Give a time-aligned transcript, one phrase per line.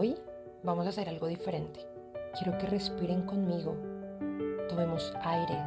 [0.00, 0.16] Hoy
[0.62, 1.80] vamos a hacer algo diferente.
[2.32, 3.74] Quiero que respiren conmigo.
[4.68, 5.58] Tomemos aire.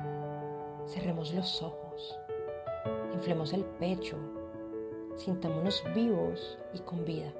[0.87, 2.17] Cerremos los ojos.
[3.13, 4.15] Inflemos el pecho.
[5.17, 7.33] Sintámonos vivos y con vida.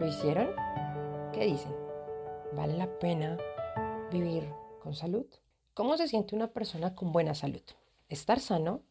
[0.00, 0.48] ¿Lo hicieron?
[1.32, 1.76] ¿Qué dicen?
[2.56, 3.38] ¿Vale la pena
[4.10, 5.26] vivir con salud?
[5.74, 7.62] ¿Cómo se siente una persona con buena salud?
[8.08, 8.82] Estar sano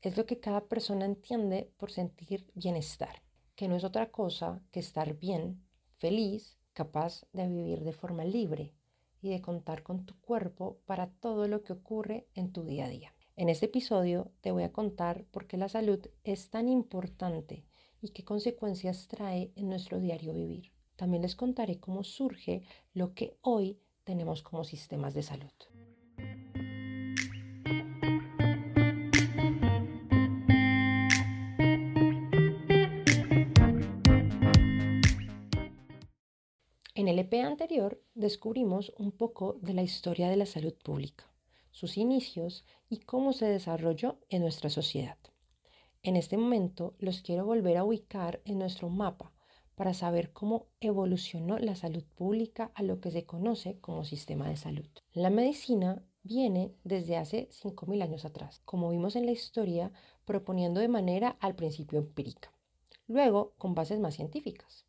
[0.00, 3.25] es lo que cada persona entiende por sentir bienestar,
[3.56, 5.62] que no es otra cosa que estar bien,
[5.96, 8.74] feliz, capaz de vivir de forma libre
[9.22, 12.88] y de contar con tu cuerpo para todo lo que ocurre en tu día a
[12.88, 13.14] día.
[13.34, 17.64] En este episodio te voy a contar por qué la salud es tan importante
[18.00, 20.72] y qué consecuencias trae en nuestro diario vivir.
[20.96, 25.52] También les contaré cómo surge lo que hoy tenemos como sistemas de salud.
[37.06, 41.30] En el EP anterior descubrimos un poco de la historia de la salud pública,
[41.70, 45.16] sus inicios y cómo se desarrolló en nuestra sociedad.
[46.02, 49.32] En este momento los quiero volver a ubicar en nuestro mapa
[49.76, 54.56] para saber cómo evolucionó la salud pública a lo que se conoce como sistema de
[54.56, 54.88] salud.
[55.12, 59.92] La medicina viene desde hace 5.000 años atrás, como vimos en la historia,
[60.24, 62.50] proponiendo de manera al principio empírica,
[63.06, 64.85] luego con bases más científicas,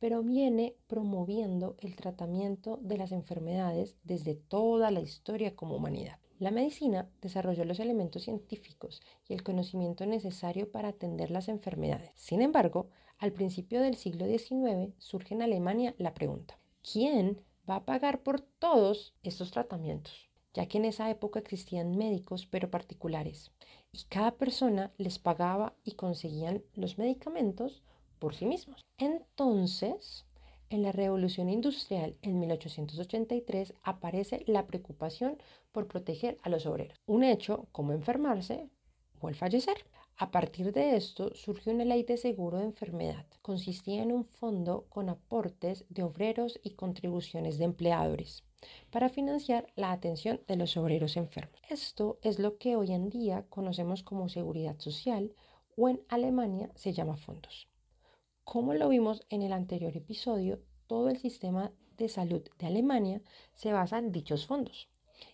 [0.00, 6.18] pero viene promoviendo el tratamiento de las enfermedades desde toda la historia como humanidad.
[6.40, 12.12] La medicina desarrolló los elementos científicos y el conocimiento necesario para atender las enfermedades.
[12.16, 17.84] Sin embargo, al principio del siglo XIX surge en Alemania la pregunta, ¿quién va a
[17.84, 20.30] pagar por todos estos tratamientos?
[20.54, 23.52] Ya que en esa época existían médicos pero particulares
[23.92, 27.82] y cada persona les pagaba y conseguían los medicamentos
[28.20, 28.84] por sí mismos.
[28.98, 30.26] Entonces,
[30.68, 35.38] en la Revolución Industrial en 1883 aparece la preocupación
[35.72, 38.68] por proteger a los obreros, un hecho como enfermarse
[39.20, 39.84] o el fallecer.
[40.16, 43.26] A partir de esto surgió una ley de seguro de enfermedad.
[43.42, 48.44] Consistía en un fondo con aportes de obreros y contribuciones de empleadores
[48.90, 51.58] para financiar la atención de los obreros enfermos.
[51.68, 55.32] Esto es lo que hoy en día conocemos como seguridad social
[55.76, 57.69] o en Alemania se llama fondos.
[58.50, 63.22] Como lo vimos en el anterior episodio, todo el sistema de salud de Alemania
[63.54, 64.88] se basa en dichos fondos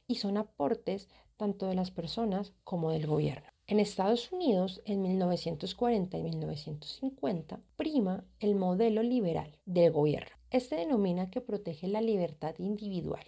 [0.07, 3.49] y son aportes tanto de las personas como del gobierno.
[3.69, 10.37] En Estados Unidos, en 1940 y 1950, prima el modelo liberal del gobierno.
[10.51, 13.25] Este denomina que protege la libertad individual.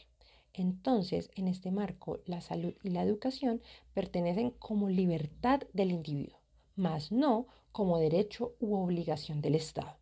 [0.53, 3.62] Entonces, en este marco, la salud y la educación
[3.94, 6.43] pertenecen como libertad del individuo,
[6.76, 7.47] más no
[7.78, 9.99] como derecho u obligación del Estado.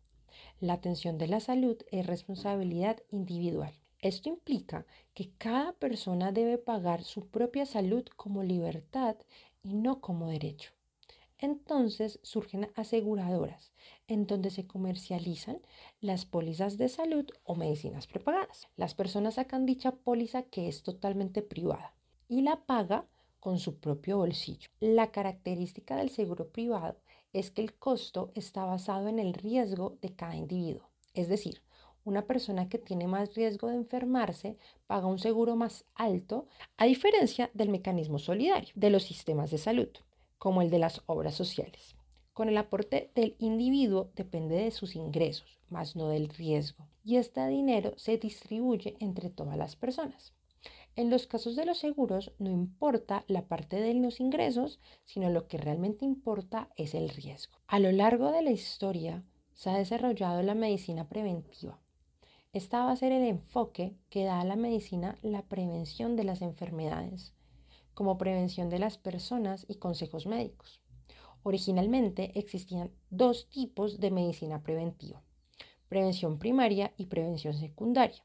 [0.59, 3.71] La atención de la salud es responsabilidad individual.
[3.99, 9.15] Esto implica que cada persona debe pagar su propia salud como libertad
[9.61, 10.71] y no como derecho.
[11.37, 13.73] Entonces surgen aseguradoras
[14.07, 15.61] en donde se comercializan
[16.01, 18.69] las pólizas de salud o medicinas prepagadas.
[18.75, 21.93] Las personas sacan dicha póliza que es totalmente privada
[22.27, 23.05] y la paga
[23.39, 24.67] con su propio bolsillo.
[24.79, 26.97] La característica del seguro privado
[27.37, 30.89] es que el costo está basado en el riesgo de cada individuo.
[31.13, 31.61] Es decir,
[32.03, 37.51] una persona que tiene más riesgo de enfermarse paga un seguro más alto, a diferencia
[37.53, 39.89] del mecanismo solidario de los sistemas de salud,
[40.37, 41.95] como el de las obras sociales.
[42.33, 47.45] Con el aporte del individuo depende de sus ingresos, más no del riesgo, y este
[47.47, 50.36] dinero se distribuye entre todas las personas.
[50.97, 55.47] En los casos de los seguros no importa la parte de los ingresos, sino lo
[55.47, 57.57] que realmente importa es el riesgo.
[57.67, 61.79] A lo largo de la historia se ha desarrollado la medicina preventiva,
[62.57, 66.41] esta va a ser el enfoque que da a la medicina la prevención de las
[66.41, 67.35] enfermedades,
[67.93, 70.81] como prevención de las personas y consejos médicos.
[71.43, 75.21] Originalmente existían dos tipos de medicina preventiva,
[75.87, 78.23] prevención primaria y prevención secundaria.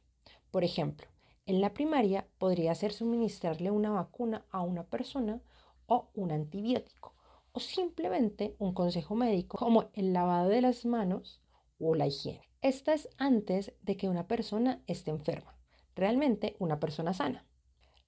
[0.51, 1.09] Por ejemplo,
[1.47, 5.41] en la primaria podría ser suministrarle una vacuna a una persona
[5.87, 7.15] o un antibiótico,
[7.53, 11.43] o simplemente un consejo médico como el lavado de las manos
[11.79, 12.49] o la higiene.
[12.61, 15.57] Esta es antes de que una persona esté enferma,
[15.95, 17.45] realmente una persona sana.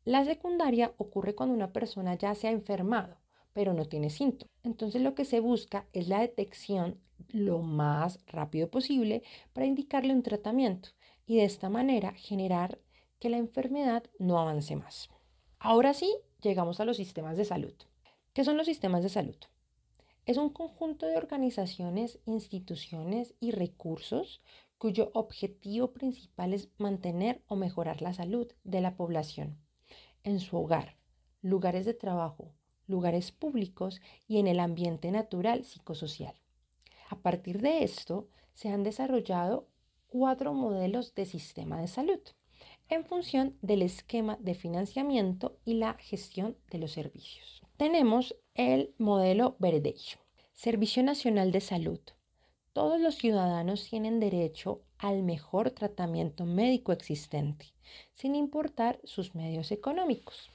[0.05, 3.17] La secundaria ocurre cuando una persona ya se ha enfermado,
[3.53, 4.55] pero no tiene síntomas.
[4.63, 9.23] Entonces lo que se busca es la detección lo más rápido posible
[9.53, 10.91] para indicarle un tratamiento
[11.27, 12.79] y de esta manera generar
[13.25, 15.09] que la enfermedad no avance más.
[15.59, 17.73] Ahora sí, llegamos a los sistemas de salud.
[18.35, 19.39] ¿Qué son los sistemas de salud?
[20.27, 24.43] Es un conjunto de organizaciones, instituciones y recursos
[24.77, 29.57] cuyo objetivo principal es mantener o mejorar la salud de la población
[30.23, 30.99] en su hogar,
[31.41, 32.53] lugares de trabajo,
[32.87, 36.35] lugares públicos y en el ambiente natural psicosocial.
[37.09, 39.67] A partir de esto, se han desarrollado
[40.09, 42.21] cuatro modelos de sistema de salud
[42.89, 47.63] en función del esquema de financiamiento y la gestión de los servicios.
[47.77, 50.21] Tenemos el modelo Verdejo,
[50.53, 52.01] Servicio Nacional de Salud.
[52.73, 57.73] Todos los ciudadanos tienen derecho al mejor tratamiento médico existente,
[58.15, 60.51] sin importar sus medios económicos.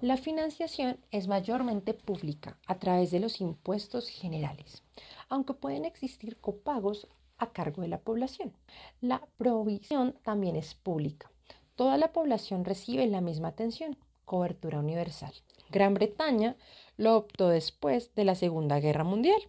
[0.00, 4.82] La financiación es mayormente pública a través de los impuestos generales,
[5.28, 8.52] aunque pueden existir copagos a cargo de la población.
[9.00, 11.30] La provisión también es pública.
[11.80, 13.96] Toda la población recibe la misma atención,
[14.26, 15.32] cobertura universal.
[15.70, 16.58] Gran Bretaña
[16.98, 19.40] lo optó después de la Segunda Guerra Mundial,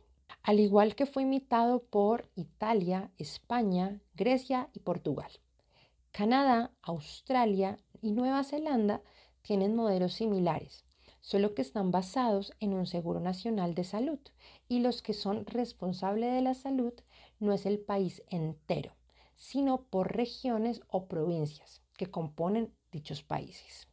[0.41, 5.29] al igual que fue imitado por Italia, España, Grecia y Portugal.
[6.13, 9.01] Canadá, Australia y Nueva Zelanda
[9.41, 10.85] tienen modelos similares,
[11.19, 14.19] solo que están basados en un seguro nacional de salud
[14.69, 16.93] y los que son responsables de la salud
[17.41, 18.93] no es el país entero,
[19.35, 23.87] sino por regiones o provincias que componen dichos países.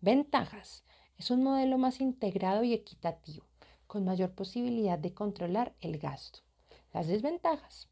[0.00, 0.84] Ventajas.
[1.18, 3.46] Es un modelo más integrado y equitativo,
[3.86, 6.40] con mayor posibilidad de controlar el gasto.
[6.92, 7.88] Las desventajas.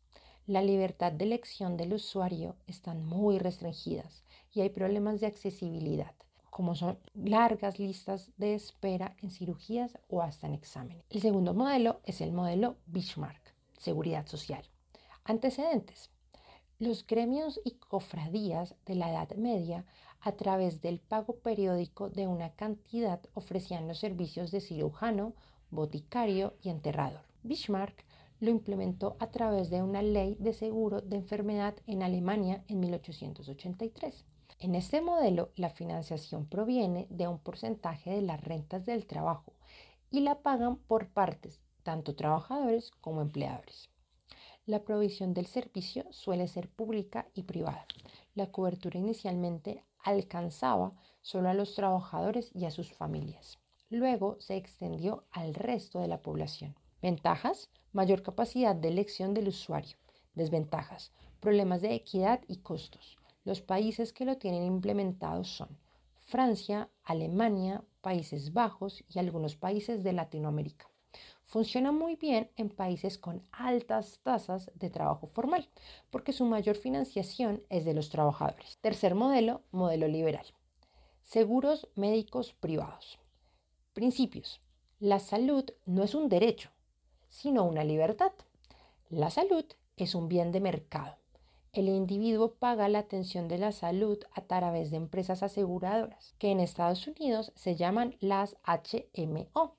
[0.47, 6.15] La libertad de elección del usuario están muy restringidas y hay problemas de accesibilidad
[6.51, 11.07] como son largas listas de espera en cirugías o hasta en exámenes.
[11.09, 14.63] El segundo modelo es el modelo Bismarck, seguridad social.
[15.25, 16.11] Antecedentes.
[16.81, 19.85] Los gremios y cofradías de la Edad Media,
[20.23, 25.35] a través del pago periódico de una cantidad, ofrecían los servicios de cirujano,
[25.71, 27.21] boticario y enterrador.
[27.43, 28.06] Bismarck
[28.41, 34.25] lo implementó a través de una ley de seguro de enfermedad en Alemania en 1883.
[34.59, 39.53] En este modelo, la financiación proviene de un porcentaje de las rentas del trabajo
[40.11, 43.91] y la pagan por partes, tanto trabajadores como empleadores.
[44.70, 47.87] La provisión del servicio suele ser pública y privada.
[48.37, 53.58] La cobertura inicialmente alcanzaba solo a los trabajadores y a sus familias.
[53.88, 56.76] Luego se extendió al resto de la población.
[57.02, 59.96] Ventajas, mayor capacidad de elección del usuario.
[60.34, 63.19] Desventajas, problemas de equidad y costos.
[63.43, 65.81] Los países que lo tienen implementado son
[66.20, 70.90] Francia, Alemania, Países Bajos y algunos países de Latinoamérica.
[71.50, 75.69] Funciona muy bien en países con altas tasas de trabajo formal,
[76.11, 78.79] porque su mayor financiación es de los trabajadores.
[78.81, 80.47] Tercer modelo, modelo liberal.
[81.23, 83.19] Seguros médicos privados.
[83.93, 84.61] Principios.
[85.00, 86.70] La salud no es un derecho,
[87.29, 88.32] sino una libertad.
[89.08, 89.64] La salud
[89.96, 91.20] es un bien de mercado
[91.73, 96.58] el individuo paga la atención de la salud a través de empresas aseguradoras, que en
[96.58, 99.76] Estados Unidos se llaman las HMO.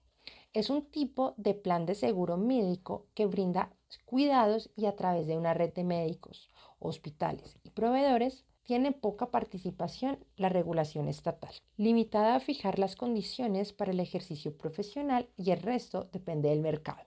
[0.53, 3.71] Es un tipo de plan de seguro médico que brinda
[4.03, 6.49] cuidados y a través de una red de médicos,
[6.79, 13.91] hospitales y proveedores tiene poca participación la regulación estatal, limitada a fijar las condiciones para
[13.91, 17.01] el ejercicio profesional y el resto depende del mercado.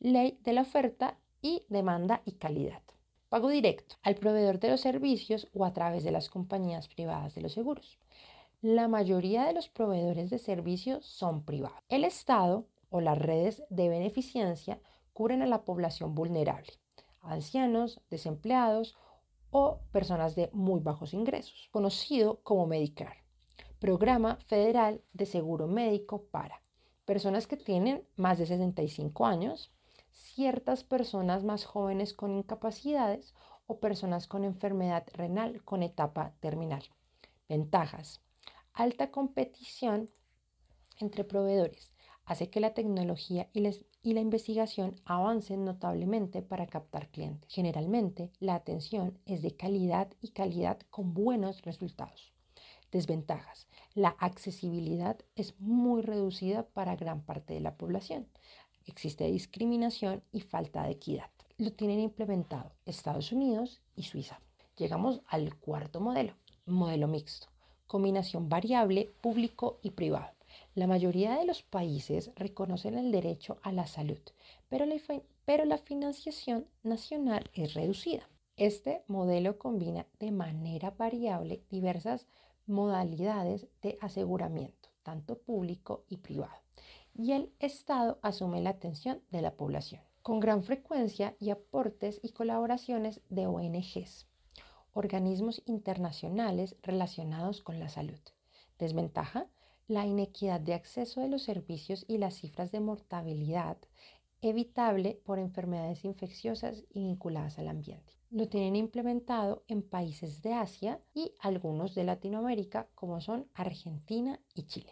[0.00, 2.82] Ley de la oferta y demanda y calidad.
[3.28, 7.42] Pago directo al proveedor de los servicios o a través de las compañías privadas de
[7.42, 7.98] los seguros.
[8.62, 11.78] La mayoría de los proveedores de servicios son privados.
[11.90, 14.80] El Estado o las redes de beneficencia
[15.12, 16.72] cubren a la población vulnerable,
[17.20, 18.96] ancianos, desempleados
[19.50, 23.24] o personas de muy bajos ingresos, conocido como Medicare,
[23.78, 26.62] Programa Federal de Seguro Médico para
[27.04, 29.72] personas que tienen más de 65 años,
[30.12, 33.34] ciertas personas más jóvenes con incapacidades
[33.66, 36.82] o personas con enfermedad renal con etapa terminal.
[37.48, 38.20] Ventajas.
[38.72, 40.10] Alta competición
[41.00, 41.92] entre proveedores
[42.28, 43.60] hace que la tecnología y,
[44.12, 47.52] la investigación avancen notablemente para captar clientes.
[47.52, 52.32] Generalmente, la atención es de calidad y calidad con buenos resultados.
[52.92, 53.66] Desventajas.
[53.94, 58.28] La accesibilidad es muy reducida para gran parte de la población
[58.88, 61.30] existe discriminación y falta de equidad.
[61.58, 64.40] Lo tienen implementado Estados Unidos y Suiza.
[64.76, 66.34] Llegamos al cuarto modelo,
[66.66, 67.48] modelo mixto,
[67.86, 70.37] combinación variable público y privado.
[70.74, 74.20] La mayoría de los países reconocen el derecho a la salud,
[74.68, 74.84] pero
[75.64, 78.28] la, financiación nacional es reducida.
[78.56, 82.26] Este modelo combina de manera variable diversas
[82.66, 86.68] modalidades de aseguramiento, tanto público y privado
[87.18, 92.30] y el Estado asume la atención de la población, con gran frecuencia y aportes y
[92.30, 94.28] colaboraciones de ONGs,
[94.92, 98.20] organismos internacionales relacionados con la salud.
[98.78, 99.48] Desventaja,
[99.88, 103.78] la inequidad de acceso de los servicios y las cifras de mortalidad
[104.42, 108.12] evitable por enfermedades infecciosas y vinculadas al ambiente.
[108.30, 114.64] Lo tienen implementado en países de Asia y algunos de Latinoamérica como son Argentina y
[114.64, 114.90] Chile.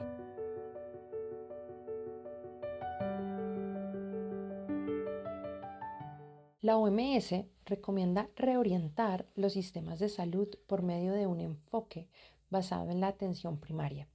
[6.62, 12.09] La OMS recomienda reorientar los sistemas de salud por medio de un enfoque
[12.50, 14.09] basado en la atención primaria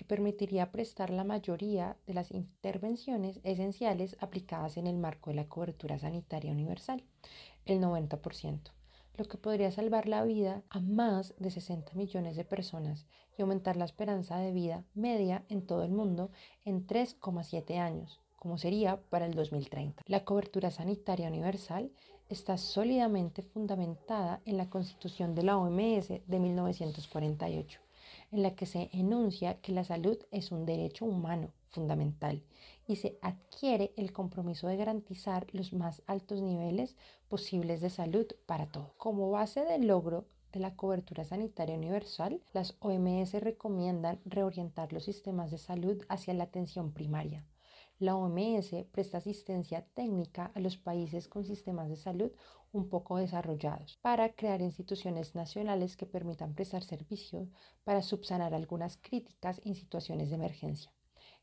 [0.00, 5.46] que permitiría prestar la mayoría de las intervenciones esenciales aplicadas en el marco de la
[5.46, 7.04] cobertura sanitaria universal,
[7.66, 8.70] el 90%,
[9.18, 13.04] lo que podría salvar la vida a más de 60 millones de personas
[13.36, 16.30] y aumentar la esperanza de vida media en todo el mundo
[16.64, 20.02] en 3,7 años, como sería para el 2030.
[20.06, 21.92] La cobertura sanitaria universal
[22.30, 27.82] está sólidamente fundamentada en la Constitución de la OMS de 1948
[28.30, 32.42] en la que se enuncia que la salud es un derecho humano fundamental
[32.86, 36.96] y se adquiere el compromiso de garantizar los más altos niveles
[37.28, 38.92] posibles de salud para todos.
[38.96, 45.50] Como base del logro de la cobertura sanitaria universal, las OMS recomiendan reorientar los sistemas
[45.50, 47.44] de salud hacia la atención primaria,
[48.00, 52.32] la OMS presta asistencia técnica a los países con sistemas de salud
[52.72, 57.48] un poco desarrollados para crear instituciones nacionales que permitan prestar servicios
[57.84, 60.92] para subsanar algunas críticas en situaciones de emergencia.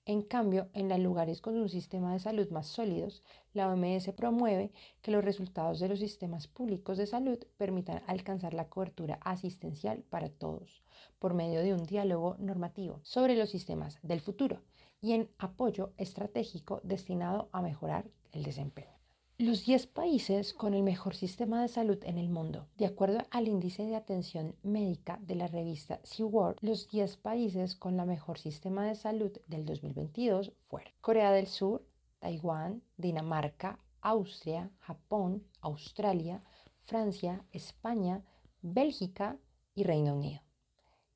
[0.06, 4.72] En cambio, en los lugares con un sistema de salud más sólidos, la OMS promueve
[5.02, 10.30] que los resultados de los sistemas públicos de salud permitan alcanzar la cobertura asistencial para
[10.30, 10.82] todos,
[11.20, 14.62] por medio de un diálogo normativo sobre los sistemas del futuro
[15.02, 18.97] y en apoyo estratégico destinado a mejorar el desempeño.
[19.40, 22.66] Los 10 países con el mejor sistema de salud en el mundo.
[22.76, 28.00] De acuerdo al índice de atención médica de la revista SeaWorld, los 10 países con
[28.00, 31.86] el mejor sistema de salud del 2022 fueron Corea del Sur,
[32.18, 36.44] Taiwán, Dinamarca, Austria, Japón, Australia,
[36.86, 38.26] Francia, España,
[38.64, 39.38] Bélgica
[39.76, 40.42] y Reino Unido.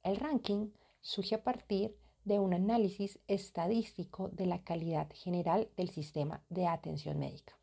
[0.03, 6.43] El ranking surge a partir de un análisis estadístico de la calidad general del sistema
[6.49, 7.57] de atención médica,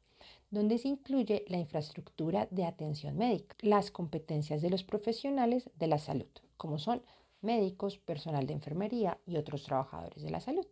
[0.50, 5.98] donde se incluye la infraestructura de atención médica, las competencias de los profesionales de la
[5.98, 7.02] salud, como son
[7.40, 10.66] médicos, personal de enfermería y otros trabajadores de la salud,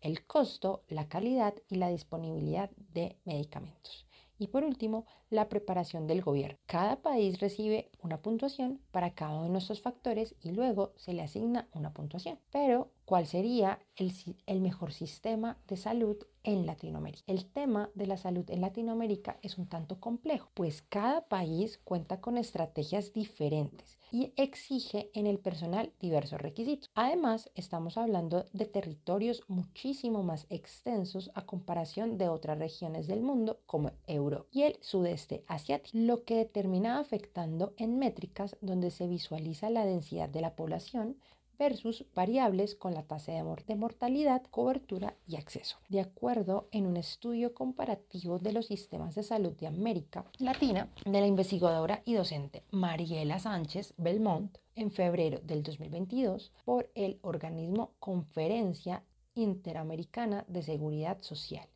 [0.00, 4.05] el costo, la calidad y la disponibilidad de medicamentos.
[4.38, 6.58] Y por último, la preparación del gobierno.
[6.66, 11.22] Cada país recibe una puntuación para cada uno de estos factores y luego se le
[11.22, 12.38] asigna una puntuación.
[12.50, 14.12] Pero, ¿cuál sería el,
[14.46, 17.24] el, mejor sistema de salud en Latinoamérica?
[17.26, 22.20] El tema de la salud en Latinoamérica es un tanto complejo, pues cada país cuenta
[22.20, 26.88] con estrategias diferentes y exige en el personal diversos requisitos.
[26.94, 33.60] Además, estamos hablando de territorios muchísimo más extensos a comparación de otras regiones del mundo
[33.66, 39.68] como Europa y el sudeste asiático, lo que termina afectando en métricas donde se visualiza
[39.68, 41.18] la densidad de la población,
[41.58, 45.78] versus variables con la tasa de, mortalidad, cobertura y acceso.
[45.88, 51.20] De acuerdo en un estudio comparativo de los sistemas de salud de América Latina de
[51.20, 59.02] la investigadora y docente Mariela Sánchez Belmont en febrero del 2022 por el organismo Conferencia
[59.34, 61.68] Interamericana de Seguridad Social.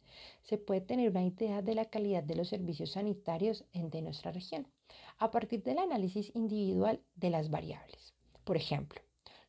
[0.42, 4.66] Se puede tener una idea de la calidad de los servicios sanitarios de nuestra región
[5.18, 8.14] a partir del análisis individual de las variables.
[8.44, 9.00] Por ejemplo,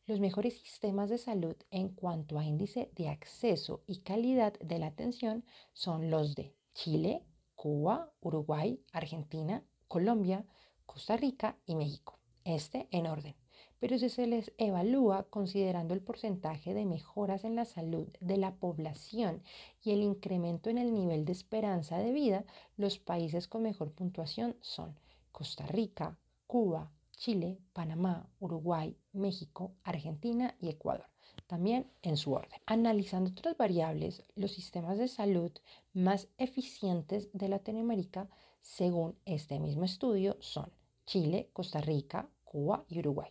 [0.06, 4.88] los mejores sistemas de salud en cuanto a índice de acceso y calidad de la
[4.88, 7.24] atención son los de Chile,
[7.56, 10.46] Cuba, Uruguay, Argentina, Colombia,
[10.86, 12.20] Costa Rica y México.
[12.44, 13.36] Este en orden.
[13.80, 18.56] Pero si se les evalúa considerando el porcentaje de mejoras en la salud de la
[18.56, 19.44] población
[19.84, 22.46] y el incremento en el nivel de esperanza de vida,
[22.78, 24.96] los países con mejor puntuación son
[25.32, 26.92] Costa Rica, Cuba,
[27.22, 31.06] Chile, Panamá, Uruguay, México, Argentina y Ecuador,
[31.46, 32.60] también en su orden.
[32.66, 35.52] Analizando otras variables, los sistemas de salud
[35.94, 38.28] más eficientes de Latinoamérica,
[38.62, 40.72] según este mismo estudio, son
[41.06, 43.30] Chile, Costa Rica, Cuba y Uruguay.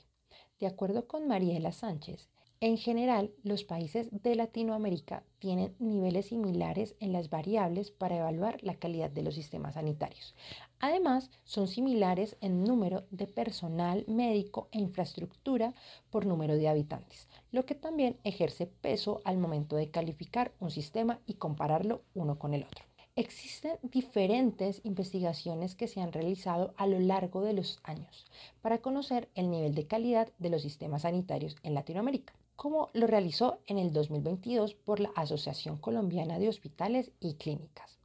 [0.61, 2.29] De acuerdo con Mariela Sánchez,
[2.63, 8.75] En general, los países de Latinoamérica tienen niveles similares en las variables para evaluar la
[8.75, 10.35] calidad de los sistemas sanitarios.
[10.79, 15.73] Además, son similares en número de personal médico e infraestructura
[16.11, 21.19] por número de habitantes, lo que también ejerce peso al momento de calificar un sistema
[21.27, 22.85] y compararlo uno con el otro.
[23.17, 28.27] Existen diferentes investigaciones que se han realizado a lo largo de los años
[28.61, 33.61] para conocer el nivel de calidad de los sistemas sanitarios en Latinoamérica, como lo realizó
[33.67, 37.99] en el 2022 por la Asociación Colombiana de Hospitales y Clínicas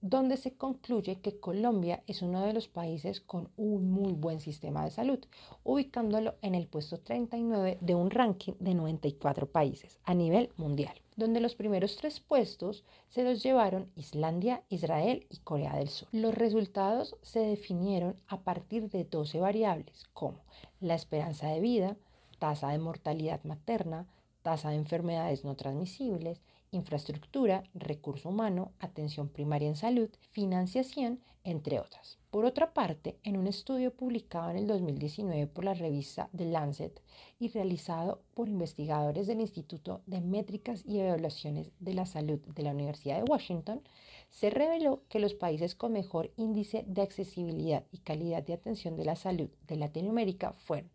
[0.00, 4.84] donde se concluye que Colombia es uno de los países con un muy buen sistema
[4.84, 5.18] de salud,
[5.64, 11.40] ubicándolo en el puesto 39 de un ranking de 94 países a nivel mundial, donde
[11.40, 16.08] los primeros tres puestos se los llevaron Islandia, Israel y Corea del Sur.
[16.12, 20.38] Los resultados se definieron a partir de 12 variables como
[20.80, 21.96] la esperanza de vida,
[22.38, 24.06] tasa de mortalidad materna,
[24.42, 26.40] tasa de enfermedades no transmisibles,
[26.70, 32.18] infraestructura, recurso humano, atención primaria en salud, financiación, entre otras.
[32.30, 37.00] Por otra parte, en un estudio publicado en el 2019 por la revista The Lancet
[37.38, 42.72] y realizado por investigadores del Instituto de Métricas y Evaluaciones de la Salud de la
[42.72, 43.80] Universidad de Washington,
[44.28, 49.06] se reveló que los países con mejor índice de accesibilidad y calidad de atención de
[49.06, 50.90] la salud de Latinoamérica fueron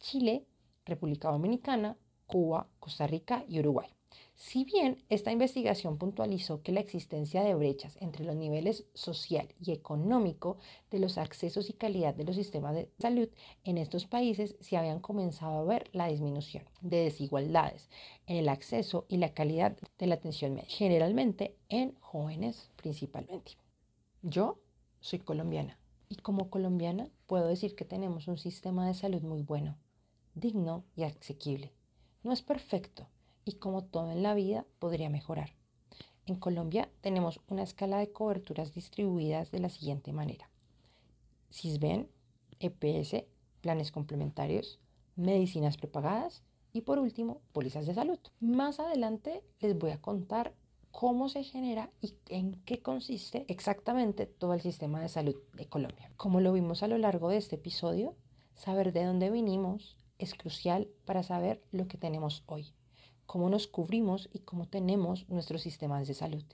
[0.00, 0.46] Chile,
[0.84, 1.96] República Dominicana,
[2.26, 3.88] Cuba, Costa Rica y Uruguay.
[4.34, 9.72] Si bien esta investigación puntualizó que la existencia de brechas entre los niveles social y
[9.72, 10.58] económico
[10.90, 13.28] de los accesos y calidad de los sistemas de salud
[13.64, 17.88] en estos países, se habían comenzado a ver la disminución de desigualdades
[18.26, 23.52] en el acceso y la calidad de la atención médica, generalmente en jóvenes principalmente.
[24.22, 24.58] Yo
[25.00, 29.78] soy colombiana y como colombiana puedo decir que tenemos un sistema de salud muy bueno,
[30.34, 31.72] digno y asequible.
[32.22, 33.08] No es perfecto,
[33.44, 35.54] y como todo en la vida podría mejorar.
[36.26, 40.48] En Colombia tenemos una escala de coberturas distribuidas de la siguiente manera.
[41.50, 42.08] CISBEN,
[42.60, 43.24] EPS,
[43.60, 44.78] planes complementarios,
[45.16, 48.18] medicinas prepagadas y por último, pólizas de salud.
[48.40, 50.54] Más adelante les voy a contar
[50.90, 56.10] cómo se genera y en qué consiste exactamente todo el sistema de salud de Colombia.
[56.16, 58.14] Como lo vimos a lo largo de este episodio,
[58.54, 62.72] saber de dónde vinimos es crucial para saber lo que tenemos hoy
[63.32, 66.44] cómo nos cubrimos y cómo tenemos nuestros sistemas de salud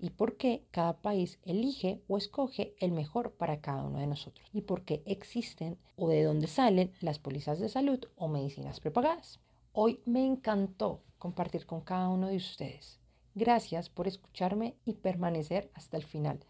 [0.00, 4.48] y por qué cada país elige o escoge el mejor para cada uno de nosotros
[4.52, 9.38] y por qué existen o de dónde salen las pólizas de salud o medicinas prepagadas.
[9.72, 12.98] Hoy me encantó compartir con cada uno de ustedes.
[13.36, 16.40] Gracias por escucharme y permanecer hasta el final.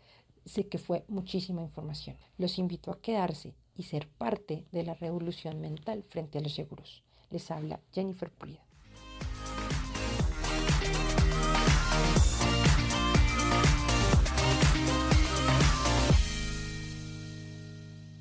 [0.46, 2.16] Sé que fue muchísima información.
[2.38, 7.02] Los invito a quedarse y ser parte de la revolución mental frente a los seguros.
[7.30, 8.64] Les habla Jennifer Prida.